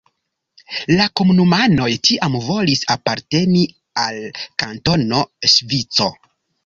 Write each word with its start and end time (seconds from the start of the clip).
La 0.99 1.05
komunumanoj 1.19 1.89
tiam 2.09 2.37
volis 2.45 2.81
aparteni 2.95 3.61
al 4.07 4.19
Kantono 4.65 5.21
Ŝvico. 5.57 6.09